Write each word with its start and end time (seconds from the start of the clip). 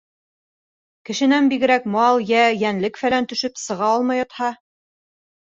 Кешенән 1.09 1.49
бигерәк, 1.51 1.85
мал 1.97 2.23
йә 2.23 2.41
йәнлек-фәлән 2.57 3.29
төшөп 3.35 3.63
сыға 3.67 3.93
алмай 3.99 4.23
ятһа. 4.25 4.51